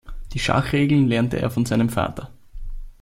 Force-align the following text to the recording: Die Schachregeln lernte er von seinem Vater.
Die 0.33 0.39
Schachregeln 0.39 1.07
lernte 1.07 1.37
er 1.39 1.51
von 1.51 1.63
seinem 1.67 1.87
Vater. 1.87 2.31